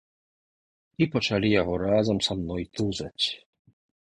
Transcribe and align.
І 1.03 1.07
пачалі 1.15 1.47
яго 1.61 1.73
разам 1.83 2.17
са 2.29 2.33
мной 2.41 2.63
тузаць. 2.79 3.25